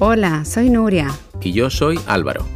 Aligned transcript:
Hola, 0.00 0.44
soy 0.44 0.70
Nuria. 0.70 1.08
Y 1.40 1.50
yo 1.50 1.70
soy 1.70 1.98
Álvaro. 2.06 2.46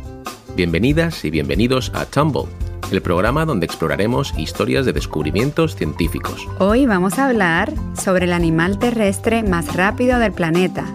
Bienvenidas 0.54 1.24
y 1.24 1.30
bienvenidos 1.30 1.90
a 1.92 2.04
Tumble, 2.04 2.44
el 2.92 3.02
programa 3.02 3.44
donde 3.44 3.66
exploraremos 3.66 4.32
historias 4.38 4.86
de 4.86 4.92
descubrimientos 4.92 5.74
científicos. 5.74 6.46
Hoy 6.60 6.86
vamos 6.86 7.18
a 7.18 7.26
hablar 7.26 7.72
sobre 8.00 8.26
el 8.26 8.32
animal 8.32 8.78
terrestre 8.78 9.42
más 9.42 9.74
rápido 9.74 10.20
del 10.20 10.30
planeta, 10.30 10.86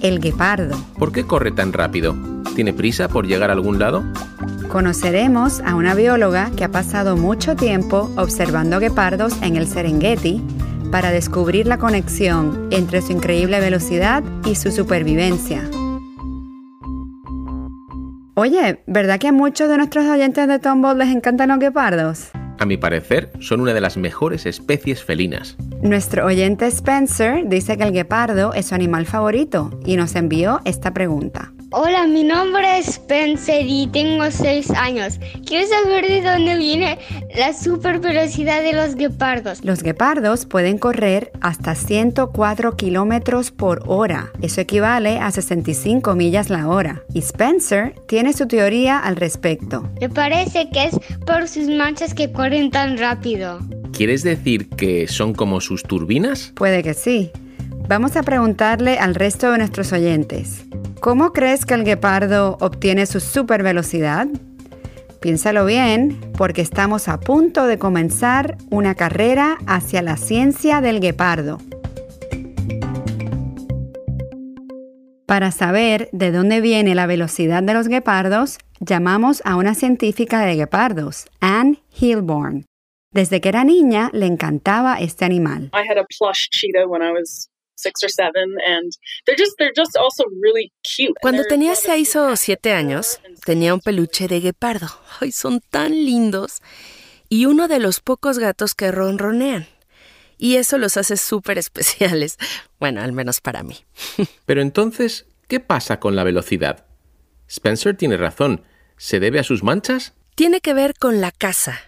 el 0.00 0.20
guepardo. 0.20 0.78
¿Por 0.96 1.10
qué 1.10 1.26
corre 1.26 1.50
tan 1.50 1.72
rápido? 1.72 2.14
¿Tiene 2.54 2.72
prisa 2.72 3.08
por 3.08 3.26
llegar 3.26 3.50
a 3.50 3.54
algún 3.54 3.80
lado? 3.80 4.04
Conoceremos 4.68 5.60
a 5.62 5.74
una 5.74 5.96
bióloga 5.96 6.52
que 6.56 6.62
ha 6.62 6.70
pasado 6.70 7.16
mucho 7.16 7.56
tiempo 7.56 8.12
observando 8.16 8.78
guepardos 8.78 9.42
en 9.42 9.56
el 9.56 9.66
Serengeti 9.66 10.40
para 10.92 11.10
descubrir 11.10 11.66
la 11.66 11.78
conexión 11.78 12.68
entre 12.70 13.02
su 13.02 13.10
increíble 13.10 13.58
velocidad 13.58 14.22
y 14.44 14.54
su 14.54 14.70
supervivencia. 14.70 15.68
Oye, 18.34 18.80
¿verdad 18.86 19.18
que 19.18 19.28
a 19.28 19.32
muchos 19.32 19.68
de 19.68 19.76
nuestros 19.76 20.06
oyentes 20.06 20.46
de 20.46 20.58
Tombow 20.58 20.96
les 20.96 21.08
encantan 21.08 21.48
los 21.48 21.58
guepardos? 21.58 22.30
A 22.58 22.66
mi 22.66 22.76
parecer, 22.76 23.32
son 23.40 23.60
una 23.60 23.74
de 23.74 23.80
las 23.80 23.96
mejores 23.96 24.46
especies 24.46 25.02
felinas. 25.02 25.56
Nuestro 25.82 26.26
oyente 26.26 26.66
Spencer 26.66 27.48
dice 27.48 27.76
que 27.76 27.84
el 27.84 27.92
guepardo 27.92 28.52
es 28.52 28.66
su 28.66 28.74
animal 28.74 29.06
favorito 29.06 29.80
y 29.84 29.96
nos 29.96 30.14
envió 30.14 30.60
esta 30.64 30.92
pregunta. 30.92 31.52
Hola, 31.72 32.08
mi 32.08 32.24
nombre 32.24 32.80
es 32.80 32.88
Spencer 32.88 33.64
y 33.64 33.86
tengo 33.86 34.28
6 34.28 34.70
años. 34.72 35.20
Quiero 35.46 35.68
saber 35.68 36.04
de 36.04 36.20
dónde 36.20 36.56
viene 36.56 36.98
la 37.36 37.52
super 37.52 38.00
velocidad 38.00 38.64
de 38.64 38.72
los 38.72 38.96
guepardos. 38.96 39.64
Los 39.64 39.84
guepardos 39.84 40.46
pueden 40.46 40.78
correr 40.78 41.30
hasta 41.40 41.76
104 41.76 42.76
kilómetros 42.76 43.52
por 43.52 43.84
hora. 43.86 44.32
Eso 44.42 44.60
equivale 44.60 45.18
a 45.20 45.30
65 45.30 46.16
millas 46.16 46.50
la 46.50 46.66
hora. 46.66 47.04
Y 47.14 47.20
Spencer 47.20 47.94
tiene 48.08 48.32
su 48.32 48.48
teoría 48.48 48.98
al 48.98 49.14
respecto. 49.14 49.88
Me 50.00 50.08
parece 50.08 50.70
que 50.70 50.86
es 50.86 50.98
por 51.24 51.46
sus 51.46 51.68
manchas 51.68 52.14
que 52.14 52.32
corren 52.32 52.72
tan 52.72 52.98
rápido. 52.98 53.60
¿Quieres 53.92 54.24
decir 54.24 54.70
que 54.70 55.06
son 55.06 55.34
como 55.34 55.60
sus 55.60 55.84
turbinas? 55.84 56.52
Puede 56.56 56.82
que 56.82 56.94
sí. 56.94 57.30
Vamos 57.90 58.14
a 58.14 58.22
preguntarle 58.22 59.00
al 59.00 59.16
resto 59.16 59.50
de 59.50 59.58
nuestros 59.58 59.92
oyentes. 59.92 60.64
¿Cómo 61.00 61.32
crees 61.32 61.66
que 61.66 61.74
el 61.74 61.82
guepardo 61.82 62.56
obtiene 62.60 63.04
su 63.04 63.18
super 63.18 63.64
velocidad? 63.64 64.28
Piénsalo 65.20 65.64
bien, 65.64 66.16
porque 66.38 66.62
estamos 66.62 67.08
a 67.08 67.18
punto 67.18 67.66
de 67.66 67.80
comenzar 67.80 68.56
una 68.70 68.94
carrera 68.94 69.58
hacia 69.66 70.02
la 70.02 70.16
ciencia 70.16 70.80
del 70.80 71.00
guepardo. 71.00 71.58
Para 75.26 75.50
saber 75.50 76.08
de 76.12 76.30
dónde 76.30 76.60
viene 76.60 76.94
la 76.94 77.06
velocidad 77.06 77.64
de 77.64 77.74
los 77.74 77.88
guepardos, 77.88 78.58
llamamos 78.78 79.42
a 79.44 79.56
una 79.56 79.74
científica 79.74 80.42
de 80.42 80.54
guepardos, 80.54 81.26
Anne 81.40 81.82
Hilborn. 82.00 82.66
Desde 83.12 83.40
que 83.40 83.48
era 83.48 83.64
niña 83.64 84.10
le 84.12 84.26
encantaba 84.26 85.00
este 85.00 85.24
animal. 85.24 85.72
Cuando 91.20 91.44
tenía 91.44 91.74
seis 91.74 92.16
o 92.16 92.36
siete 92.36 92.72
años, 92.72 93.20
tenía 93.44 93.74
un 93.74 93.80
peluche 93.80 94.28
de 94.28 94.40
guepardo. 94.40 94.88
¡Ay, 95.20 95.32
son 95.32 95.60
tan 95.60 95.92
lindos! 95.92 96.62
Y 97.28 97.46
uno 97.46 97.68
de 97.68 97.78
los 97.78 98.00
pocos 98.00 98.38
gatos 98.38 98.74
que 98.74 98.90
ronronean. 98.90 99.66
Y 100.36 100.56
eso 100.56 100.78
los 100.78 100.96
hace 100.96 101.16
súper 101.16 101.58
especiales. 101.58 102.36
Bueno, 102.80 103.02
al 103.02 103.12
menos 103.12 103.42
para 103.42 103.62
mí. 103.62 103.76
Pero 104.46 104.62
entonces, 104.62 105.26
¿qué 105.48 105.60
pasa 105.60 106.00
con 106.00 106.16
la 106.16 106.24
velocidad? 106.24 106.86
Spencer 107.46 107.94
tiene 107.94 108.16
razón. 108.16 108.64
¿Se 108.96 109.20
debe 109.20 109.38
a 109.38 109.44
sus 109.44 109.62
manchas? 109.62 110.14
Tiene 110.34 110.62
que 110.62 110.72
ver 110.72 110.94
con 110.94 111.20
la 111.20 111.30
caza, 111.30 111.78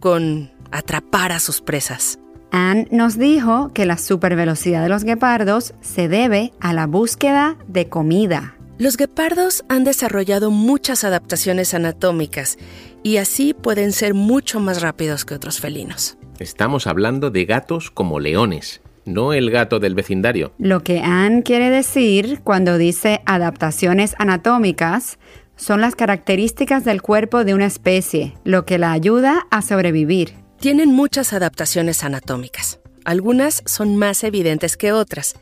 con 0.00 0.50
atrapar 0.72 1.30
a 1.30 1.38
sus 1.38 1.60
presas. 1.60 2.18
Anne 2.52 2.88
nos 2.90 3.18
dijo 3.18 3.72
que 3.72 3.86
la 3.86 3.96
supervelocidad 3.96 4.82
de 4.82 4.88
los 4.88 5.04
guepardos 5.04 5.74
se 5.80 6.08
debe 6.08 6.52
a 6.60 6.72
la 6.72 6.86
búsqueda 6.86 7.56
de 7.68 7.88
comida. 7.88 8.56
Los 8.78 8.96
guepardos 8.96 9.64
han 9.68 9.84
desarrollado 9.84 10.50
muchas 10.50 11.04
adaptaciones 11.04 11.74
anatómicas 11.74 12.58
y 13.02 13.18
así 13.18 13.54
pueden 13.54 13.92
ser 13.92 14.14
mucho 14.14 14.58
más 14.58 14.80
rápidos 14.80 15.24
que 15.24 15.34
otros 15.34 15.60
felinos. 15.60 16.16
Estamos 16.38 16.86
hablando 16.86 17.30
de 17.30 17.44
gatos 17.44 17.90
como 17.90 18.18
leones, 18.18 18.80
no 19.04 19.34
el 19.34 19.50
gato 19.50 19.78
del 19.78 19.94
vecindario. 19.94 20.52
Lo 20.58 20.80
que 20.80 21.00
Anne 21.00 21.42
quiere 21.42 21.70
decir 21.70 22.40
cuando 22.42 22.78
dice 22.78 23.20
adaptaciones 23.26 24.14
anatómicas 24.18 25.18
son 25.56 25.82
las 25.82 25.94
características 25.94 26.84
del 26.86 27.02
cuerpo 27.02 27.44
de 27.44 27.52
una 27.52 27.66
especie, 27.66 28.32
lo 28.44 28.64
que 28.64 28.78
la 28.78 28.92
ayuda 28.92 29.46
a 29.50 29.60
sobrevivir. 29.60 30.39
Tienen 30.60 30.92
muchas 30.92 31.32
adaptaciones 31.32 32.04
anatómicas. 32.04 32.80
Algunas 33.06 33.62
son 33.64 33.96
más 33.96 34.22
evidentes 34.24 34.76
que 34.76 34.92
otras. 34.92 35.34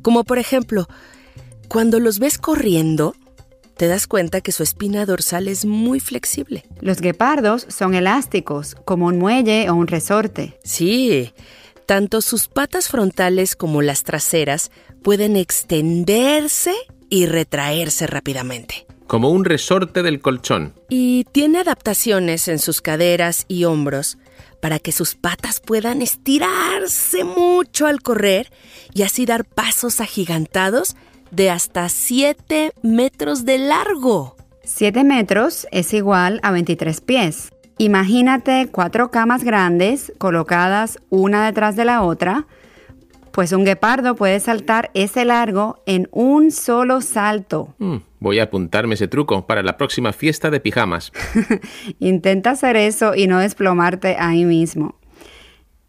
Como 0.00 0.24
por 0.24 0.38
ejemplo, 0.38 0.88
cuando 1.68 2.00
los 2.00 2.18
ves 2.18 2.38
corriendo, 2.38 3.14
te 3.76 3.88
das 3.88 4.06
cuenta 4.06 4.40
que 4.40 4.52
su 4.52 4.62
espina 4.62 5.04
dorsal 5.04 5.48
es 5.48 5.66
muy 5.66 6.00
flexible. 6.00 6.64
Los 6.80 7.02
guepardos 7.02 7.66
son 7.68 7.94
elásticos, 7.94 8.74
como 8.86 9.04
un 9.06 9.18
muelle 9.18 9.68
o 9.68 9.74
un 9.74 9.86
resorte. 9.86 10.58
Sí, 10.64 11.34
tanto 11.84 12.22
sus 12.22 12.48
patas 12.48 12.88
frontales 12.88 13.56
como 13.56 13.82
las 13.82 14.02
traseras 14.02 14.70
pueden 15.02 15.36
extenderse 15.36 16.72
y 17.10 17.26
retraerse 17.26 18.06
rápidamente. 18.06 18.86
Como 19.06 19.30
un 19.30 19.44
resorte 19.44 20.02
del 20.02 20.20
colchón. 20.20 20.74
Y 20.88 21.24
tiene 21.32 21.58
adaptaciones 21.58 22.48
en 22.48 22.58
sus 22.58 22.80
caderas 22.80 23.44
y 23.48 23.64
hombros 23.64 24.18
para 24.60 24.78
que 24.78 24.92
sus 24.92 25.14
patas 25.14 25.60
puedan 25.60 26.00
estirarse 26.00 27.22
mucho 27.22 27.86
al 27.86 28.00
correr 28.00 28.50
y 28.94 29.02
así 29.02 29.26
dar 29.26 29.44
pasos 29.44 30.00
agigantados 30.00 30.96
de 31.30 31.50
hasta 31.50 31.88
7 31.88 32.72
metros 32.82 33.44
de 33.44 33.58
largo. 33.58 34.36
7 34.64 35.04
metros 35.04 35.66
es 35.70 35.92
igual 35.92 36.40
a 36.42 36.50
23 36.50 37.00
pies. 37.02 37.50
Imagínate 37.76 38.68
cuatro 38.70 39.10
camas 39.10 39.42
grandes 39.42 40.12
colocadas 40.18 40.98
una 41.10 41.44
detrás 41.44 41.74
de 41.74 41.84
la 41.84 42.02
otra, 42.02 42.46
pues 43.34 43.50
un 43.50 43.64
guepardo 43.64 44.14
puede 44.14 44.38
saltar 44.38 44.92
ese 44.94 45.24
largo 45.24 45.82
en 45.86 46.08
un 46.12 46.52
solo 46.52 47.00
salto. 47.00 47.74
Mm, 47.78 47.96
voy 48.20 48.38
a 48.38 48.44
apuntarme 48.44 48.94
ese 48.94 49.08
truco 49.08 49.44
para 49.44 49.64
la 49.64 49.76
próxima 49.76 50.12
fiesta 50.12 50.50
de 50.50 50.60
pijamas. 50.60 51.10
Intenta 51.98 52.50
hacer 52.50 52.76
eso 52.76 53.16
y 53.16 53.26
no 53.26 53.40
desplomarte 53.40 54.14
ahí 54.20 54.44
mismo. 54.44 55.00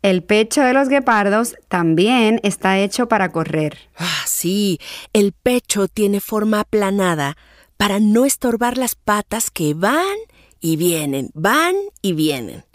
El 0.01 0.23
pecho 0.23 0.63
de 0.63 0.73
los 0.73 0.89
guepardos 0.89 1.55
también 1.67 2.39
está 2.41 2.79
hecho 2.79 3.07
para 3.07 3.29
correr. 3.29 3.77
Ah, 3.95 4.23
sí, 4.25 4.79
el 5.13 5.31
pecho 5.31 5.87
tiene 5.87 6.21
forma 6.21 6.61
aplanada 6.61 7.37
para 7.77 7.99
no 7.99 8.25
estorbar 8.25 8.79
las 8.79 8.95
patas 8.95 9.51
que 9.51 9.75
van 9.75 10.17
y 10.59 10.77
vienen, 10.77 11.29
van 11.35 11.75
y 12.01 12.13
vienen. 12.13 12.65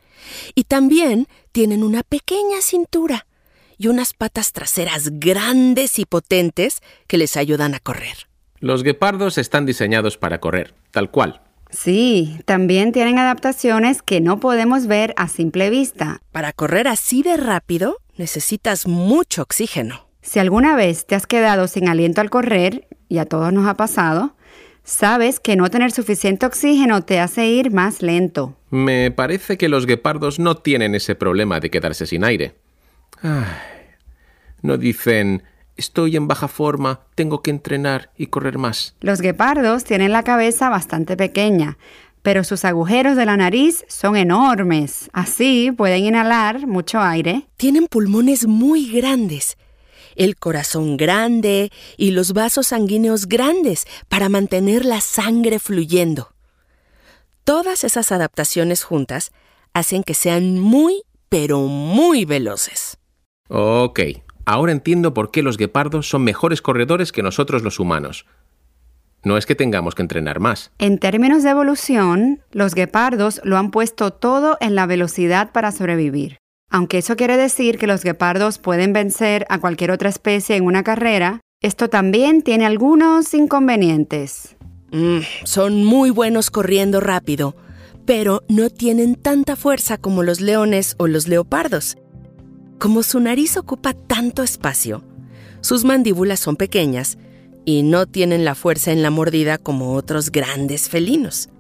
Y 0.55 0.63
también 0.63 1.27
tienen 1.51 1.83
una 1.83 2.05
pequeña 2.05 2.61
cintura 2.61 3.27
y 3.81 3.89
unas 3.89 4.13
patas 4.13 4.53
traseras 4.53 5.09
grandes 5.11 5.99
y 5.99 6.05
potentes 6.05 6.83
que 7.07 7.17
les 7.17 7.39
ayudan 7.39 7.75
a 7.75 7.81
correr. 7.81 8.29
Los 8.59 8.83
guepardos 8.83 9.39
están 9.39 9.65
diseñados 9.65 10.19
para 10.19 10.39
correr, 10.39 10.75
tal 10.91 11.11
cual. 11.11 11.41
Sí, 11.71 12.41
también 12.45 12.93
tienen 12.93 13.19
adaptaciones 13.19 14.03
que 14.03 14.21
no 14.21 14.39
podemos 14.39 14.87
ver 14.87 15.15
a 15.17 15.29
simple 15.29 15.71
vista. 15.71 16.21
Para 16.31 16.53
correr 16.53 16.89
así 16.89 17.23
de 17.23 17.39
rápido 17.39 17.97
necesitas 18.19 18.87
mucho 18.87 19.41
oxígeno. 19.41 20.07
Si 20.21 20.39
alguna 20.39 20.77
vez 20.77 21.07
te 21.07 21.15
has 21.15 21.27
quedado 21.27 21.67
sin 21.67 21.89
aliento 21.89 22.21
al 22.21 22.29
correr, 22.29 22.87
y 23.09 23.17
a 23.17 23.25
todos 23.25 23.51
nos 23.51 23.67
ha 23.67 23.79
pasado, 23.79 24.37
sabes 24.85 25.41
que 25.41 25.57
no 25.57 25.71
tener 25.71 25.91
suficiente 25.91 26.45
oxígeno 26.45 27.01
te 27.01 27.19
hace 27.19 27.47
ir 27.47 27.73
más 27.73 28.03
lento. 28.03 28.59
Me 28.69 29.11
parece 29.11 29.57
que 29.57 29.71
los 29.71 29.87
guepardos 29.87 30.39
no 30.39 30.57
tienen 30.59 30.95
ese 30.95 31.15
problema 31.15 31.61
de 31.61 31.71
quedarse 31.71 32.05
sin 32.05 32.25
aire. 32.25 32.57
No 34.63 34.77
dicen, 34.77 35.43
estoy 35.77 36.17
en 36.17 36.29
baja 36.29 36.49
forma, 36.49 37.01
tengo 37.15 37.43
que 37.43 37.51
entrenar 37.51 38.11
y 38.17 38.27
correr 38.27 38.59
más. 38.59 38.95
Los 39.01 39.21
guepardos 39.21 39.85
tienen 39.85 40.13
la 40.13 40.23
cabeza 40.23 40.69
bastante 40.69 41.17
pequeña, 41.17 41.79
pero 42.23 42.45
sus 42.45 42.65
agujeros 42.65 43.17
de 43.17 43.25
la 43.25 43.37
nariz 43.37 43.85
son 43.89 44.17
enormes. 44.17 45.11
Así 45.13 45.73
pueden 45.77 46.05
inhalar 46.05 46.67
mucho 46.67 47.01
aire. 47.01 47.47
Tienen 47.57 47.87
pulmones 47.87 48.47
muy 48.47 48.91
grandes, 48.93 49.57
el 50.17 50.37
corazón 50.37 50.97
grande 50.97 51.71
y 51.97 52.11
los 52.11 52.33
vasos 52.35 52.69
sanguíneos 52.69 53.27
grandes 53.27 53.87
para 54.09 54.29
mantener 54.29 54.85
la 54.85 55.01
sangre 55.01 55.59
fluyendo. 55.59 56.35
Todas 57.45 57.85
esas 57.85 58.13
adaptaciones 58.13 58.85
juntas 58.85 59.33
hacen 59.73 60.03
que 60.03 60.15
sean 60.15 60.59
muy, 60.59 61.03
pero 61.31 61.61
muy 61.61 62.27
veloces. 62.27 62.99
Ok, 63.49 64.01
ahora 64.45 64.73
entiendo 64.73 65.15
por 65.15 65.31
qué 65.31 65.43
los 65.43 65.57
guepardos 65.57 66.09
son 66.09 66.25
mejores 66.25 66.63
corredores 66.63 67.13
que 67.13 67.23
nosotros 67.23 67.63
los 67.63 67.79
humanos. 67.79 68.27
No 69.23 69.37
es 69.37 69.45
que 69.45 69.55
tengamos 69.55 69.95
que 69.95 70.03
entrenar 70.03 70.41
más. 70.41 70.73
En 70.79 70.99
términos 70.99 71.43
de 71.43 71.51
evolución, 71.51 72.41
los 72.53 72.75
guepardos 72.75 73.41
lo 73.45 73.59
han 73.59 73.71
puesto 73.71 74.13
todo 74.13 74.57
en 74.61 74.75
la 74.75 74.87
velocidad 74.87 75.53
para 75.53 75.73
sobrevivir. 75.73 76.39
Aunque 76.71 76.99
eso 76.99 77.17
quiere 77.17 77.37
decir 77.37 77.79
que 77.79 77.87
los 77.87 78.03
guepardos 78.03 78.59
pueden 78.59 78.93
vencer 78.93 79.45
a 79.49 79.59
cualquier 79.59 79.91
otra 79.91 80.09
especie 80.09 80.57
en 80.57 80.65
una 80.65 80.85
carrera, 80.85 81.41
esto 81.61 81.91
también 81.91 82.43
tiene 82.43 82.65
algunos 82.65 83.35
inconvenientes. 83.35 84.57
Mm, 84.93 85.19
son 85.45 85.85
muy 85.85 86.11
buenos 86.11 86.51
corriendo 86.51 87.01
rápido, 87.01 87.55
pero 88.07 88.43
no 88.49 88.71
tienen 88.71 89.17
tanta 89.17 89.57
fuerza 89.57 89.99
como 89.99 90.23
los 90.23 90.41
leones 90.41 90.95
o 90.99 91.07
los 91.07 91.29
leopardos. 91.29 91.97
Como 92.81 93.03
su 93.03 93.21
nariz 93.21 93.59
ocupa 93.59 93.93
tanto 93.93 94.43
espacio, 94.43 95.05
sus 95.61 95.85
mandíbulas 95.85 96.41
son 96.41 96.57
pequeñas 96.57 97.19
y 97.67 97.83
no 97.83 98.07
tienen 98.07 98.47
la 98.47 98.55
fuerza 98.55 98.91
en 98.91 99.03
la 99.03 99.11
mordida 99.11 99.59
como 99.59 99.93
otros 99.93 100.33
grandes 100.33 100.89
felinos. 100.89 101.51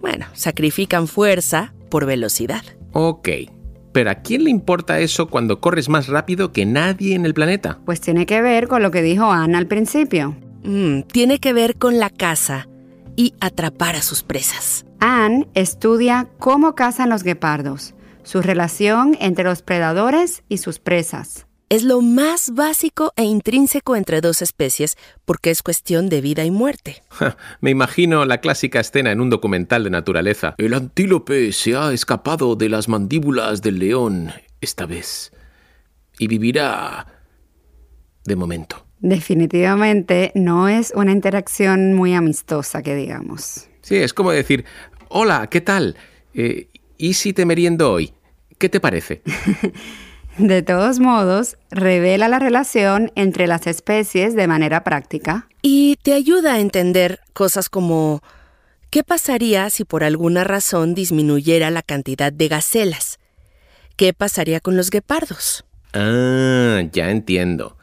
Bueno, 0.00 0.26
sacrifican 0.32 1.08
fuerza 1.08 1.74
por 1.90 2.06
velocidad. 2.06 2.62
Ok, 2.92 3.28
pero 3.90 4.10
¿a 4.10 4.14
quién 4.14 4.44
le 4.44 4.50
importa 4.50 5.00
eso 5.00 5.26
cuando 5.26 5.60
corres 5.60 5.88
más 5.88 6.06
rápido 6.06 6.52
que 6.52 6.64
nadie 6.64 7.16
en 7.16 7.26
el 7.26 7.34
planeta? 7.34 7.80
Pues 7.84 8.00
tiene 8.00 8.24
que 8.24 8.40
ver 8.40 8.68
con 8.68 8.84
lo 8.84 8.92
que 8.92 9.02
dijo 9.02 9.32
Ana 9.32 9.58
al 9.58 9.66
principio. 9.66 10.36
Mm, 10.62 11.00
tiene 11.10 11.40
que 11.40 11.52
ver 11.52 11.74
con 11.74 11.98
la 11.98 12.08
caza 12.08 12.68
y 13.16 13.34
atrapar 13.40 13.96
a 13.96 14.02
sus 14.02 14.22
presas. 14.22 14.86
Anne 15.00 15.48
estudia 15.54 16.28
cómo 16.38 16.76
cazan 16.76 17.10
los 17.10 17.24
guepardos, 17.24 17.94
su 18.24 18.42
relación 18.42 19.16
entre 19.20 19.44
los 19.44 19.62
predadores 19.62 20.42
y 20.48 20.58
sus 20.58 20.78
presas. 20.78 21.46
Es 21.70 21.82
lo 21.82 22.02
más 22.02 22.52
básico 22.54 23.12
e 23.16 23.24
intrínseco 23.24 23.96
entre 23.96 24.20
dos 24.20 24.42
especies 24.42 24.96
porque 25.24 25.50
es 25.50 25.62
cuestión 25.62 26.08
de 26.08 26.20
vida 26.20 26.44
y 26.44 26.50
muerte. 26.50 27.02
Me 27.60 27.70
imagino 27.70 28.24
la 28.24 28.38
clásica 28.38 28.80
escena 28.80 29.12
en 29.12 29.20
un 29.20 29.30
documental 29.30 29.84
de 29.84 29.90
naturaleza. 29.90 30.54
El 30.58 30.74
antílope 30.74 31.52
se 31.52 31.76
ha 31.76 31.92
escapado 31.92 32.54
de 32.56 32.68
las 32.68 32.88
mandíbulas 32.88 33.62
del 33.62 33.78
león 33.78 34.32
esta 34.60 34.86
vez 34.86 35.32
y 36.18 36.28
vivirá 36.28 37.06
de 38.24 38.36
momento. 38.36 38.86
Definitivamente 39.00 40.32
no 40.34 40.68
es 40.68 40.92
una 40.94 41.12
interacción 41.12 41.94
muy 41.94 42.14
amistosa, 42.14 42.82
que 42.82 42.94
digamos. 42.94 43.68
Sí, 43.82 43.96
es 43.96 44.14
como 44.14 44.30
decir, 44.30 44.64
hola, 45.08 45.48
¿qué 45.50 45.60
tal? 45.60 45.96
Eh, 46.32 46.68
¿Y 46.96 47.14
si 47.14 47.32
te 47.32 47.44
meriendo 47.44 47.92
hoy? 47.92 48.12
¿Qué 48.58 48.68
te 48.68 48.80
parece? 48.80 49.22
De 50.38 50.62
todos 50.62 50.98
modos, 50.98 51.58
revela 51.70 52.26
la 52.26 52.40
relación 52.40 53.12
entre 53.14 53.46
las 53.46 53.68
especies 53.68 54.34
de 54.34 54.48
manera 54.48 54.82
práctica. 54.82 55.48
Y 55.62 55.96
te 56.02 56.12
ayuda 56.12 56.54
a 56.54 56.60
entender 56.60 57.20
cosas 57.32 57.68
como 57.68 58.20
¿qué 58.90 59.04
pasaría 59.04 59.70
si 59.70 59.84
por 59.84 60.02
alguna 60.02 60.42
razón 60.42 60.94
disminuyera 60.94 61.70
la 61.70 61.82
cantidad 61.82 62.32
de 62.32 62.48
gacelas? 62.48 63.20
¿Qué 63.96 64.12
pasaría 64.12 64.58
con 64.58 64.76
los 64.76 64.90
guepardos? 64.90 65.64
Ah, 65.92 66.82
ya 66.92 67.10
entiendo. 67.10 67.76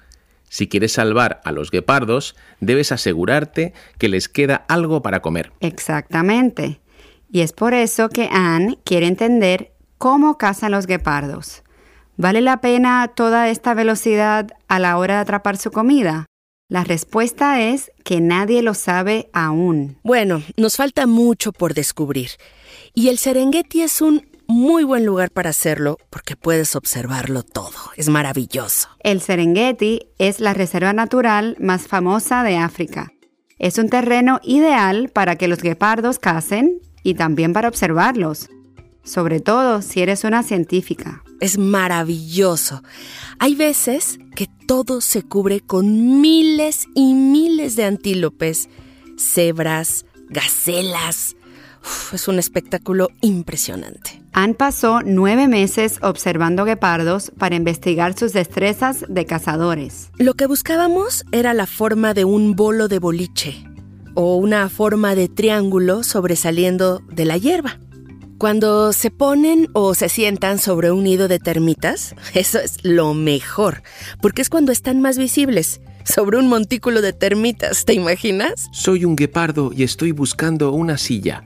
Si 0.49 0.67
quieres 0.67 0.91
salvar 0.91 1.39
a 1.45 1.53
los 1.53 1.71
guepardos, 1.71 2.35
debes 2.59 2.91
asegurarte 2.91 3.73
que 3.97 4.09
les 4.09 4.27
queda 4.27 4.65
algo 4.67 5.01
para 5.01 5.21
comer. 5.21 5.53
Exactamente. 5.61 6.81
Y 7.31 7.41
es 7.41 7.53
por 7.53 7.73
eso 7.73 8.09
que 8.09 8.27
Anne 8.29 8.77
quiere 8.83 9.07
entender 9.07 9.71
cómo 9.97 10.37
cazan 10.37 10.71
los 10.71 10.85
guepardos. 10.85 11.63
¿Vale 12.17 12.41
la 12.41 12.59
pena 12.59 13.09
toda 13.15 13.49
esta 13.49 13.73
velocidad 13.73 14.49
a 14.67 14.79
la 14.79 14.97
hora 14.97 15.15
de 15.15 15.21
atrapar 15.21 15.57
su 15.57 15.71
comida? 15.71 16.25
La 16.67 16.83
respuesta 16.83 17.61
es 17.61 17.91
que 18.03 18.19
nadie 18.19 18.61
lo 18.61 18.73
sabe 18.73 19.29
aún. 19.33 19.97
Bueno, 20.03 20.43
nos 20.57 20.75
falta 20.75 21.07
mucho 21.07 21.53
por 21.53 21.73
descubrir. 21.73 22.31
Y 22.93 23.07
el 23.07 23.17
Serengeti 23.17 23.81
es 23.81 24.01
un 24.01 24.25
muy 24.47 24.83
buen 24.83 25.05
lugar 25.05 25.31
para 25.31 25.51
hacerlo 25.51 25.97
porque 26.09 26.35
puedes 26.35 26.75
observarlo 26.75 27.43
todo. 27.43 27.71
Es 27.95 28.09
maravilloso. 28.09 28.89
El 28.99 29.21
Serengeti 29.21 30.07
es 30.17 30.41
la 30.41 30.53
reserva 30.53 30.91
natural 30.91 31.55
más 31.59 31.87
famosa 31.87 32.43
de 32.43 32.57
África. 32.57 33.13
Es 33.57 33.77
un 33.77 33.89
terreno 33.89 34.39
ideal 34.43 35.09
para 35.13 35.37
que 35.37 35.47
los 35.47 35.61
guepardos 35.61 36.19
cacen 36.19 36.81
y 37.03 37.15
también 37.15 37.53
para 37.53 37.67
observarlos, 37.67 38.49
sobre 39.03 39.39
todo 39.39 39.81
si 39.81 40.01
eres 40.01 40.23
una 40.23 40.43
científica. 40.43 41.23
Es 41.39 41.57
maravilloso. 41.57 42.83
Hay 43.39 43.55
veces 43.55 44.19
que 44.35 44.47
todo 44.67 45.01
se 45.01 45.23
cubre 45.23 45.61
con 45.61 46.21
miles 46.21 46.87
y 46.93 47.13
miles 47.13 47.75
de 47.75 47.85
antílopes, 47.85 48.69
cebras, 49.17 50.05
gacelas. 50.29 51.35
es 52.13 52.27
un 52.27 52.37
espectáculo 52.37 53.09
impresionante. 53.21 54.21
Han 54.33 54.53
pasó 54.53 55.01
nueve 55.03 55.47
meses 55.47 55.99
observando 56.03 56.63
guepardos 56.63 57.31
para 57.37 57.55
investigar 57.55 58.17
sus 58.17 58.33
destrezas 58.33 59.03
de 59.09 59.25
cazadores. 59.25 60.11
Lo 60.17 60.35
que 60.35 60.45
buscábamos 60.45 61.25
era 61.31 61.53
la 61.53 61.65
forma 61.65 62.13
de 62.13 62.23
un 62.23 62.55
bolo 62.55 62.87
de 62.87 62.99
boliche 62.99 63.65
o 64.13 64.35
una 64.35 64.69
forma 64.69 65.15
de 65.15 65.29
triángulo 65.29 66.03
sobresaliendo 66.03 67.01
de 67.11 67.25
la 67.25 67.37
hierba. 67.37 67.79
Cuando 68.37 68.91
se 68.91 69.11
ponen 69.11 69.67
o 69.73 69.93
se 69.93 70.09
sientan 70.09 70.57
sobre 70.57 70.91
un 70.91 71.03
nido 71.03 71.27
de 71.27 71.37
termitas, 71.37 72.15
eso 72.33 72.59
es 72.59 72.83
lo 72.83 73.13
mejor, 73.13 73.83
porque 74.21 74.41
es 74.41 74.49
cuando 74.49 74.71
están 74.71 74.99
más 74.99 75.17
visibles. 75.17 75.81
Sobre 76.03 76.39
un 76.39 76.47
montículo 76.47 77.01
de 77.01 77.13
termitas, 77.13 77.85
¿te 77.85 77.93
imaginas? 77.93 78.67
Soy 78.71 79.05
un 79.05 79.15
guepardo 79.15 79.71
y 79.71 79.83
estoy 79.83 80.11
buscando 80.11 80.71
una 80.71 80.97
silla. 80.97 81.43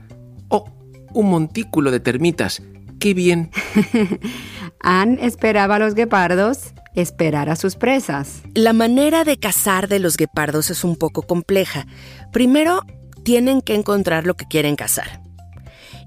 Oh, 0.48 0.64
un 1.12 1.28
montículo 1.28 1.90
de 1.90 2.00
termitas. 2.00 2.62
¡Qué 2.98 3.12
bien! 3.12 3.50
Anne 4.80 5.18
esperaba 5.20 5.76
a 5.76 5.78
los 5.78 5.94
guepardos 5.94 6.72
esperar 6.96 7.48
a 7.48 7.56
sus 7.56 7.76
presas. 7.76 8.42
La 8.54 8.72
manera 8.72 9.22
de 9.22 9.38
cazar 9.38 9.86
de 9.86 10.00
los 10.00 10.16
guepardos 10.16 10.70
es 10.70 10.82
un 10.82 10.96
poco 10.96 11.22
compleja. 11.22 11.86
Primero, 12.32 12.82
tienen 13.22 13.60
que 13.60 13.74
encontrar 13.74 14.26
lo 14.26 14.34
que 14.34 14.46
quieren 14.46 14.76
cazar 14.76 15.22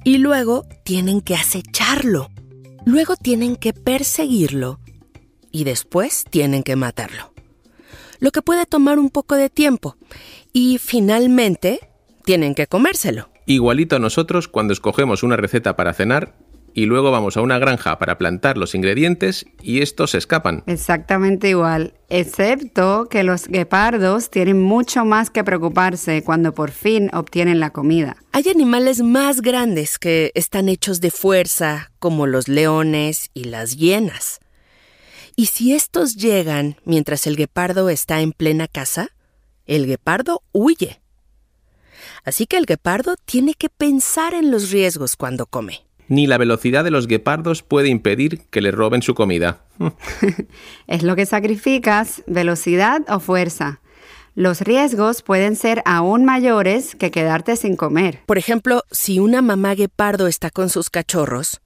y 0.03 0.17
luego 0.17 0.65
tienen 0.83 1.21
que 1.21 1.35
acecharlo. 1.35 2.29
Luego 2.85 3.15
tienen 3.15 3.55
que 3.55 3.73
perseguirlo 3.73 4.79
y 5.51 5.63
después 5.63 6.23
tienen 6.29 6.63
que 6.63 6.75
matarlo. 6.75 7.33
Lo 8.19 8.31
que 8.31 8.41
puede 8.41 8.65
tomar 8.65 8.99
un 8.99 9.09
poco 9.09 9.35
de 9.35 9.49
tiempo 9.49 9.95
y 10.53 10.77
finalmente 10.77 11.79
tienen 12.23 12.55
que 12.55 12.67
comérselo. 12.67 13.29
Igualito 13.45 13.95
a 13.95 13.99
nosotros 13.99 14.47
cuando 14.47 14.73
escogemos 14.73 15.23
una 15.23 15.35
receta 15.35 15.75
para 15.75 15.93
cenar 15.93 16.35
y 16.73 16.85
luego 16.85 17.11
vamos 17.11 17.37
a 17.37 17.41
una 17.41 17.59
granja 17.59 17.97
para 17.99 18.17
plantar 18.17 18.57
los 18.57 18.75
ingredientes 18.75 19.45
y 19.61 19.81
estos 19.81 20.11
se 20.11 20.17
escapan. 20.17 20.63
Exactamente 20.67 21.49
igual, 21.49 21.93
excepto 22.09 23.07
que 23.09 23.23
los 23.23 23.47
guepardos 23.47 24.29
tienen 24.29 24.61
mucho 24.61 25.05
más 25.05 25.29
que 25.29 25.43
preocuparse 25.43 26.23
cuando 26.23 26.53
por 26.53 26.71
fin 26.71 27.09
obtienen 27.13 27.59
la 27.59 27.71
comida. 27.71 28.17
Hay 28.31 28.43
animales 28.49 29.01
más 29.01 29.41
grandes 29.41 29.99
que 29.99 30.31
están 30.35 30.69
hechos 30.69 31.01
de 31.01 31.11
fuerza, 31.11 31.91
como 31.99 32.27
los 32.27 32.47
leones 32.47 33.29
y 33.33 33.45
las 33.45 33.75
hienas. 33.75 34.39
Y 35.35 35.47
si 35.47 35.73
estos 35.73 36.15
llegan 36.15 36.77
mientras 36.85 37.27
el 37.27 37.35
guepardo 37.35 37.89
está 37.89 38.21
en 38.21 38.31
plena 38.31 38.67
caza, 38.67 39.09
el 39.65 39.85
guepardo 39.85 40.43
huye. 40.51 41.01
Así 42.23 42.45
que 42.45 42.57
el 42.57 42.65
guepardo 42.65 43.15
tiene 43.25 43.53
que 43.53 43.69
pensar 43.69 44.33
en 44.33 44.51
los 44.51 44.71
riesgos 44.71 45.15
cuando 45.15 45.45
come 45.45 45.88
ni 46.09 46.27
la 46.27 46.37
velocidad 46.37 46.83
de 46.83 46.91
los 46.91 47.07
guepardos 47.07 47.63
puede 47.63 47.87
impedir 47.87 48.41
que 48.49 48.61
le 48.61 48.71
roben 48.71 49.01
su 49.01 49.15
comida. 49.15 49.61
es 50.87 51.03
lo 51.03 51.15
que 51.15 51.25
sacrificas, 51.25 52.23
velocidad 52.27 53.01
o 53.07 53.19
fuerza. 53.19 53.79
Los 54.35 54.61
riesgos 54.61 55.21
pueden 55.21 55.55
ser 55.55 55.81
aún 55.85 56.25
mayores 56.25 56.95
que 56.95 57.11
quedarte 57.11 57.55
sin 57.55 57.75
comer. 57.75 58.21
Por 58.25 58.37
ejemplo, 58.37 58.83
si 58.91 59.19
una 59.19 59.41
mamá 59.41 59.75
guepardo 59.75 60.27
está 60.27 60.49
con 60.49 60.69
sus 60.69 60.89
cachorros, 60.89 61.61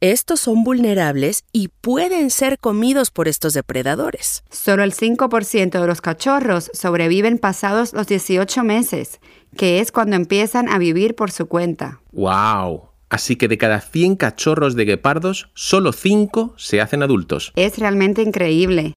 estos 0.00 0.38
son 0.40 0.62
vulnerables 0.62 1.44
y 1.52 1.68
pueden 1.68 2.30
ser 2.30 2.58
comidos 2.60 3.10
por 3.10 3.26
estos 3.26 3.52
depredadores. 3.52 4.44
Solo 4.48 4.84
el 4.84 4.94
5% 4.94 5.80
de 5.80 5.86
los 5.86 6.00
cachorros 6.00 6.70
sobreviven 6.72 7.38
pasados 7.38 7.92
los 7.92 8.06
18 8.06 8.62
meses, 8.62 9.20
que 9.56 9.80
es 9.80 9.90
cuando 9.90 10.14
empiezan 10.14 10.68
a 10.68 10.78
vivir 10.78 11.16
por 11.16 11.32
su 11.32 11.46
cuenta. 11.46 12.00
¡Wow! 12.12 12.90
Así 13.10 13.36
que 13.36 13.48
de 13.48 13.58
cada 13.58 13.80
100 13.80 14.16
cachorros 14.16 14.74
de 14.76 14.84
guepardos, 14.84 15.50
solo 15.54 15.92
5 15.92 16.54
se 16.56 16.80
hacen 16.80 17.02
adultos. 17.02 17.52
Es 17.56 17.78
realmente 17.78 18.22
increíble. 18.22 18.94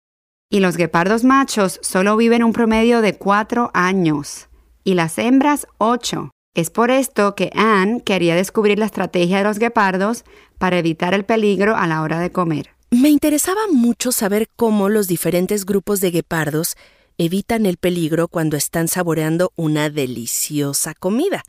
Y 0.50 0.60
los 0.60 0.76
guepardos 0.76 1.24
machos 1.24 1.80
solo 1.82 2.18
viven 2.18 2.44
un 2.44 2.52
promedio 2.52 3.02
de 3.02 3.18
4 3.18 3.72
años 3.74 4.50
y 4.84 4.96
las 4.96 5.18
hembras 5.18 5.68
8. 5.78 6.32
Es 6.54 6.70
por 6.70 6.92
esto 6.92 7.36
que 7.36 7.52
Anne 7.56 8.02
quería 8.04 8.36
descubrir 8.36 8.78
la 8.78 8.86
estrategia 8.86 9.38
de 9.38 9.46
los 9.46 9.60
guepardos 9.60 10.26
para 10.58 10.78
evitar 10.78 11.14
el 11.14 11.24
peligro 11.24 11.78
a 11.78 11.88
la 11.88 12.02
hora 12.02 12.20
de 12.20 12.32
comer. 12.32 12.72
Me 12.90 13.08
interesaba 13.08 13.62
mucho 13.72 14.12
saber 14.12 14.50
cómo 14.58 14.90
los 14.90 15.08
diferentes 15.08 15.66
grupos 15.66 16.02
de 16.02 16.12
guepardos 16.12 16.76
evitan 17.18 17.66
el 17.66 17.78
peligro 17.78 18.28
cuando 18.28 18.58
están 18.58 18.90
saboreando 18.90 19.54
una 19.56 19.90
deliciosa 19.90 20.94
comida, 20.94 21.44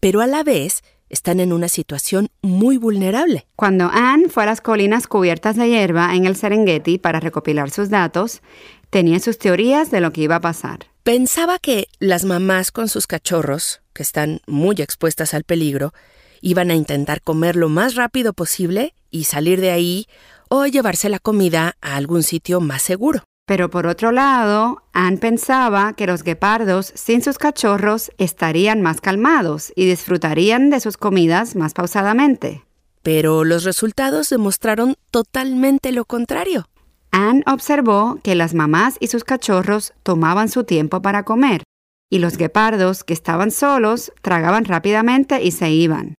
pero 0.00 0.22
a 0.22 0.26
la 0.26 0.42
vez 0.44 0.82
están 1.08 1.40
en 1.40 1.52
una 1.52 1.68
situación 1.68 2.28
muy 2.42 2.76
vulnerable. 2.76 3.46
Cuando 3.56 3.90
Anne 3.92 4.28
fue 4.28 4.42
a 4.42 4.46
las 4.46 4.60
colinas 4.60 5.06
cubiertas 5.06 5.56
de 5.56 5.68
hierba 5.68 6.14
en 6.14 6.26
el 6.26 6.36
Serengeti 6.36 6.98
para 6.98 7.20
recopilar 7.20 7.70
sus 7.70 7.90
datos, 7.90 8.42
tenía 8.90 9.20
sus 9.20 9.38
teorías 9.38 9.90
de 9.90 10.00
lo 10.00 10.12
que 10.12 10.22
iba 10.22 10.36
a 10.36 10.40
pasar. 10.40 10.86
Pensaba 11.02 11.58
que 11.58 11.88
las 11.98 12.24
mamás 12.24 12.70
con 12.70 12.88
sus 12.88 13.06
cachorros, 13.06 13.80
que 13.94 14.02
están 14.02 14.40
muy 14.46 14.76
expuestas 14.78 15.34
al 15.34 15.44
peligro, 15.44 15.92
iban 16.40 16.70
a 16.70 16.74
intentar 16.74 17.22
comer 17.22 17.56
lo 17.56 17.68
más 17.68 17.94
rápido 17.94 18.32
posible 18.32 18.94
y 19.10 19.24
salir 19.24 19.60
de 19.60 19.70
ahí 19.70 20.06
o 20.48 20.66
llevarse 20.66 21.08
la 21.08 21.18
comida 21.18 21.76
a 21.80 21.96
algún 21.96 22.22
sitio 22.22 22.60
más 22.60 22.82
seguro. 22.82 23.22
Pero 23.48 23.70
por 23.70 23.86
otro 23.86 24.12
lado, 24.12 24.82
Anne 24.92 25.16
pensaba 25.16 25.94
que 25.94 26.06
los 26.06 26.22
guepardos 26.22 26.92
sin 26.94 27.22
sus 27.22 27.38
cachorros 27.38 28.12
estarían 28.18 28.82
más 28.82 29.00
calmados 29.00 29.72
y 29.74 29.86
disfrutarían 29.86 30.68
de 30.68 30.80
sus 30.80 30.98
comidas 30.98 31.56
más 31.56 31.72
pausadamente. 31.72 32.66
Pero 33.02 33.44
los 33.44 33.64
resultados 33.64 34.28
demostraron 34.28 34.96
totalmente 35.10 35.92
lo 35.92 36.04
contrario. 36.04 36.68
Anne 37.10 37.42
observó 37.46 38.18
que 38.22 38.34
las 38.34 38.52
mamás 38.52 38.98
y 39.00 39.06
sus 39.06 39.24
cachorros 39.24 39.94
tomaban 40.02 40.50
su 40.50 40.64
tiempo 40.64 41.00
para 41.00 41.22
comer, 41.22 41.62
y 42.10 42.18
los 42.18 42.36
guepardos 42.36 43.02
que 43.02 43.14
estaban 43.14 43.50
solos 43.50 44.12
tragaban 44.20 44.66
rápidamente 44.66 45.42
y 45.42 45.52
se 45.52 45.70
iban. 45.70 46.16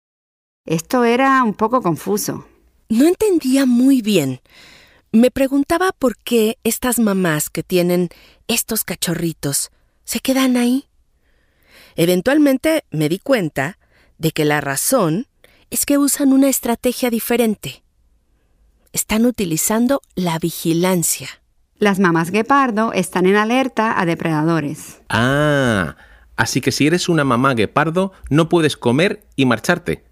Esto 0.65 1.03
era 1.03 1.43
un 1.43 1.53
poco 1.53 1.83
confuso. 1.83 2.47
No 2.89 3.05
entendía 3.05 3.67
muy 3.67 4.01
bien. 4.01 4.41
Me 5.11 5.31
preguntaba 5.31 5.91
por 5.91 6.17
qué 6.17 6.59
estas 6.63 6.99
mamás 6.99 7.49
que 7.49 7.63
tienen 7.63 8.09
estos 8.47 8.83
cachorritos 8.83 9.71
se 10.03 10.19
quedan 10.19 10.55
ahí. 10.55 10.85
Eventualmente 11.95 12.85
me 12.91 13.09
di 13.09 13.17
cuenta 13.17 13.79
de 14.19 14.31
que 14.31 14.45
la 14.45 14.61
razón 14.61 15.25
es 15.71 15.87
que 15.87 15.97
usan 15.97 16.31
una 16.31 16.47
estrategia 16.47 17.09
diferente. 17.09 17.83
Están 18.93 19.25
utilizando 19.25 20.01
la 20.13 20.37
vigilancia. 20.37 21.27
Las 21.79 21.97
mamás 21.97 22.29
guepardo 22.29 22.93
están 22.93 23.25
en 23.25 23.35
alerta 23.35 23.99
a 23.99 24.05
depredadores. 24.05 25.01
Ah, 25.09 25.95
así 26.35 26.61
que 26.61 26.71
si 26.71 26.85
eres 26.85 27.09
una 27.09 27.23
mamá 27.23 27.55
guepardo, 27.55 28.13
no 28.29 28.47
puedes 28.47 28.77
comer 28.77 29.25
y 29.35 29.47
marcharte 29.47 30.08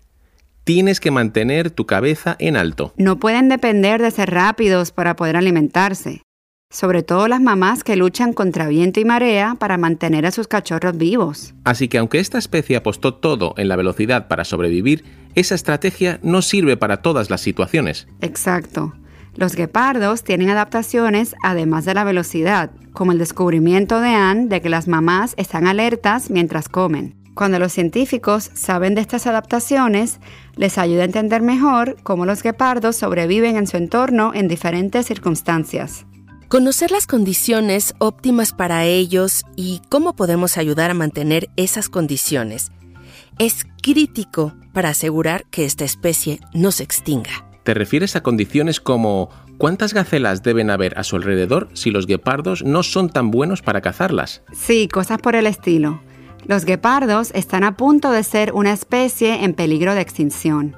tienes 0.68 1.00
que 1.00 1.12
mantener 1.12 1.72
tu 1.72 1.86
cabeza 1.86 2.36
en 2.40 2.58
alto. 2.58 2.94
No 2.98 3.20
pueden 3.20 3.48
depender 3.48 4.02
de 4.02 4.12
ser 4.12 4.32
rápidos 4.32 4.92
para 4.92 5.16
poder 5.16 5.38
alimentarse. 5.38 6.24
Sobre 6.70 7.04
todo 7.04 7.30
las 7.30 7.40
mamás 7.40 7.86
que 7.86 7.96
luchan 7.96 8.34
contra 8.34 8.68
viento 8.68 9.00
y 9.00 9.06
marea 9.06 9.56
para 9.58 9.78
mantener 9.78 10.26
a 10.26 10.32
sus 10.32 10.50
cachorros 10.50 10.98
vivos. 10.98 11.56
Así 11.64 11.88
que 11.88 12.00
aunque 12.00 12.20
esta 12.20 12.38
especie 12.38 12.76
apostó 12.76 13.14
todo 13.14 13.54
en 13.56 13.70
la 13.70 13.78
velocidad 13.78 14.28
para 14.28 14.44
sobrevivir, 14.44 15.06
esa 15.36 15.56
estrategia 15.56 16.20
no 16.22 16.42
sirve 16.42 16.76
para 16.76 17.02
todas 17.02 17.30
las 17.30 17.40
situaciones. 17.40 18.10
Exacto. 18.20 18.94
Los 19.36 19.56
guepardos 19.56 20.26
tienen 20.26 20.50
adaptaciones 20.50 21.34
además 21.44 21.86
de 21.86 21.94
la 21.94 22.04
velocidad, 22.04 22.72
como 22.92 23.14
el 23.14 23.20
descubrimiento 23.20 24.02
de 24.02 24.10
Anne 24.10 24.48
de 24.48 24.62
que 24.62 24.68
las 24.68 24.90
mamás 24.90 25.34
están 25.38 25.66
alertas 25.66 26.30
mientras 26.30 26.68
comen. 26.68 27.17
Cuando 27.38 27.60
los 27.60 27.72
científicos 27.72 28.50
saben 28.56 28.96
de 28.96 29.02
estas 29.02 29.28
adaptaciones, 29.28 30.20
les 30.56 30.80
ayuda 30.80 31.04
a 31.04 31.06
entender 31.06 31.44
mejor 31.44 31.96
cómo 32.02 32.26
los 32.26 32.42
guepardos 32.42 32.96
sobreviven 32.96 33.58
en 33.58 33.68
su 33.68 33.78
entorno 33.78 34.32
en 34.34 34.48
diferentes 34.48 35.06
circunstancias. 35.06 36.08
Conocer 36.48 36.90
las 36.90 37.06
condiciones 37.06 37.94
óptimas 38.00 38.54
para 38.54 38.86
ellos 38.86 39.44
y 39.56 39.84
cómo 39.88 40.16
podemos 40.16 40.58
ayudar 40.58 40.90
a 40.90 40.96
mantener 40.96 41.52
esas 41.58 41.90
condiciones 41.90 42.72
es 43.38 43.68
crítico 43.84 44.56
para 44.74 44.90
asegurar 44.90 45.46
que 45.52 45.66
esta 45.66 45.86
especie 45.86 46.40
no 46.56 46.72
se 46.72 46.82
extinga. 46.82 47.48
¿Te 47.62 47.76
refieres 47.76 48.16
a 48.16 48.24
condiciones 48.24 48.80
como 48.82 49.30
cuántas 49.60 49.94
gacelas 49.94 50.42
deben 50.42 50.72
haber 50.72 50.98
a 50.98 51.04
su 51.04 51.18
alrededor 51.18 51.70
si 51.74 51.92
los 51.92 52.08
guepardos 52.08 52.64
no 52.64 52.82
son 52.82 53.10
tan 53.10 53.30
buenos 53.30 53.62
para 53.62 53.82
cazarlas? 53.82 54.42
Sí, 54.54 54.88
cosas 54.88 55.20
por 55.20 55.36
el 55.36 55.46
estilo. 55.46 56.02
Los 56.48 56.64
guepardos 56.64 57.32
están 57.34 57.66
a 57.66 57.76
punto 57.76 58.10
de 58.12 58.24
ser 58.24 58.54
una 58.54 58.72
especie 58.72 59.44
en 59.44 59.54
peligro 59.54 59.94
de 59.94 60.00
extinción. 60.00 60.78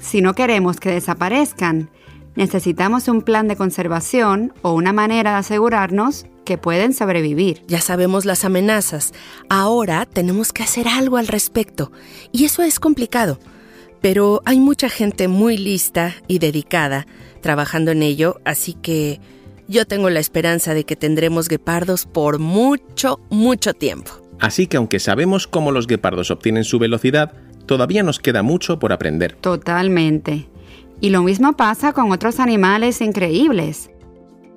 Si 0.00 0.22
no 0.22 0.34
queremos 0.34 0.78
que 0.78 0.92
desaparezcan, 0.92 1.90
necesitamos 2.36 3.08
un 3.08 3.22
plan 3.22 3.48
de 3.48 3.56
conservación 3.56 4.52
o 4.62 4.74
una 4.74 4.92
manera 4.92 5.32
de 5.32 5.38
asegurarnos 5.38 6.26
que 6.44 6.56
pueden 6.56 6.94
sobrevivir. 6.94 7.64
Ya 7.66 7.80
sabemos 7.80 8.26
las 8.26 8.44
amenazas. 8.44 9.12
Ahora 9.48 10.06
tenemos 10.06 10.52
que 10.52 10.62
hacer 10.62 10.86
algo 10.86 11.16
al 11.16 11.26
respecto. 11.26 11.90
Y 12.30 12.44
eso 12.44 12.62
es 12.62 12.78
complicado. 12.78 13.40
Pero 14.00 14.40
hay 14.44 14.60
mucha 14.60 14.88
gente 14.88 15.26
muy 15.26 15.56
lista 15.56 16.14
y 16.28 16.38
dedicada 16.38 17.08
trabajando 17.40 17.90
en 17.90 18.04
ello, 18.04 18.40
así 18.44 18.74
que 18.74 19.20
yo 19.66 19.84
tengo 19.84 20.10
la 20.10 20.20
esperanza 20.20 20.74
de 20.74 20.84
que 20.84 20.94
tendremos 20.94 21.48
guepardos 21.48 22.06
por 22.06 22.38
mucho, 22.38 23.18
mucho 23.30 23.74
tiempo. 23.74 24.27
Así 24.40 24.66
que 24.66 24.76
aunque 24.76 24.98
sabemos 24.98 25.46
cómo 25.46 25.72
los 25.72 25.86
guepardos 25.86 26.30
obtienen 26.30 26.64
su 26.64 26.78
velocidad, 26.78 27.32
todavía 27.66 28.02
nos 28.02 28.18
queda 28.18 28.42
mucho 28.42 28.78
por 28.78 28.92
aprender. 28.92 29.34
Totalmente. 29.34 30.48
Y 31.00 31.10
lo 31.10 31.22
mismo 31.22 31.54
pasa 31.54 31.92
con 31.92 32.10
otros 32.12 32.40
animales 32.40 33.00
increíbles. 33.00 33.90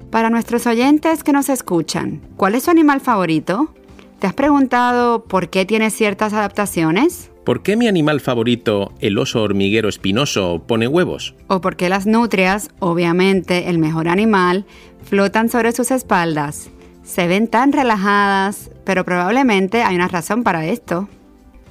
Para 0.09 0.29
nuestros 0.29 0.67
oyentes 0.67 1.23
que 1.23 1.31
nos 1.33 1.49
escuchan, 1.49 2.21
¿cuál 2.35 2.55
es 2.55 2.63
su 2.63 2.71
animal 2.71 2.99
favorito? 2.99 3.73
¿Te 4.19 4.27
has 4.27 4.33
preguntado 4.33 5.23
por 5.23 5.49
qué 5.49 5.65
tiene 5.65 5.89
ciertas 5.89 6.33
adaptaciones? 6.33 7.31
¿Por 7.43 7.63
qué 7.63 7.75
mi 7.75 7.87
animal 7.87 8.19
favorito, 8.19 8.93
el 8.99 9.17
oso 9.17 9.41
hormiguero 9.41 9.89
espinoso, 9.89 10.63
pone 10.67 10.87
huevos? 10.87 11.33
¿O 11.47 11.59
por 11.59 11.75
qué 11.75 11.89
las 11.89 12.05
nutrias, 12.05 12.69
obviamente 12.79 13.69
el 13.69 13.79
mejor 13.79 14.07
animal, 14.07 14.65
flotan 15.03 15.49
sobre 15.49 15.71
sus 15.71 15.89
espaldas? 15.89 16.69
Se 17.03 17.27
ven 17.27 17.47
tan 17.47 17.73
relajadas, 17.73 18.71
pero 18.85 19.03
probablemente 19.03 19.83
hay 19.83 19.95
una 19.95 20.07
razón 20.07 20.43
para 20.43 20.65
esto. 20.65 21.09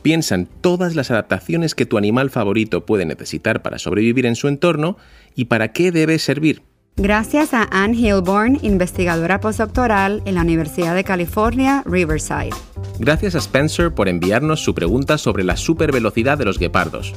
Piensa 0.03 0.35
en 0.35 0.47
todas 0.47 0.95
las 0.95 1.11
adaptaciones 1.11 1.75
que 1.75 1.87
tu 1.87 1.99
animal 1.99 2.31
favorito 2.31 2.87
puede 2.87 3.05
necesitar 3.05 3.63
para 3.63 3.79
sobrevivir 3.79 4.27
en 4.27 4.35
su 4.35 4.49
entorno 4.49 4.97
y 5.35 5.47
para 5.47 5.73
qué 5.73 5.93
debe 5.93 6.19
servir. 6.19 6.63
Gracias 6.97 7.55
a 7.55 7.69
Anne 7.71 7.97
Hilborn, 7.97 8.59
investigadora 8.63 9.41
postdoctoral 9.41 10.23
en 10.25 10.35
la 10.35 10.43
Universidad 10.43 10.95
de 10.95 11.05
California, 11.05 11.83
Riverside. 11.87 12.51
Gracias 12.99 13.35
a 13.35 13.39
Spencer 13.39 13.95
por 13.95 14.09
enviarnos 14.09 14.61
su 14.63 14.75
pregunta 14.75 15.17
sobre 15.17 15.45
la 15.45 15.57
supervelocidad 15.57 16.37
de 16.37 16.45
los 16.45 16.59
guepardos. 16.59 17.15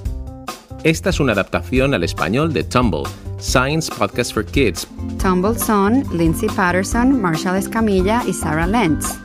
Esta 0.84 1.10
es 1.10 1.20
una 1.20 1.34
adaptación 1.34 1.94
al 1.94 2.04
español 2.04 2.54
de 2.54 2.64
Tumble, 2.64 3.04
Science 3.44 3.92
Podcast 3.92 4.34
for 4.34 4.46
Kids. 4.46 4.88
Tumble 5.22 5.60
son 5.60 6.04
Lindsay 6.18 6.48
Patterson, 6.48 7.22
Marshall 7.22 7.58
Escamilla 7.58 8.24
y 8.26 8.34
Sarah 8.34 8.66
Lentz. 8.66 9.20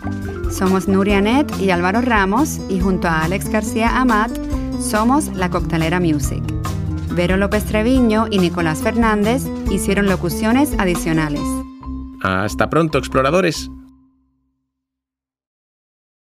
Somos 0.51 0.89
Nuria 0.89 1.21
Net 1.21 1.47
y 1.61 1.71
Álvaro 1.71 2.01
Ramos 2.01 2.59
y 2.69 2.81
junto 2.81 3.07
a 3.07 3.23
Alex 3.23 3.49
García 3.49 3.97
Amat 4.01 4.31
somos 4.81 5.29
La 5.35 5.51
Coctelera 5.51 6.01
Music. 6.01 6.43
Vero 7.13 7.37
López 7.37 7.65
Treviño 7.65 8.27
y 8.31 8.39
Nicolás 8.39 8.83
Fernández 8.83 9.45
hicieron 9.71 10.07
locuciones 10.07 10.73
adicionales. 10.79 11.43
Hasta 12.21 12.69
pronto, 12.69 12.99
exploradores. 12.99 13.71